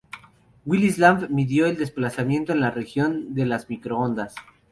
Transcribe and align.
Willis 0.65 0.97
Lamb 0.97 1.27
midió 1.29 1.67
el 1.67 1.77
desplazamiento 1.77 2.53
en 2.53 2.59
la 2.61 2.71
región 2.71 3.35
de 3.35 3.45
las 3.45 3.69
microondas. 3.69 4.33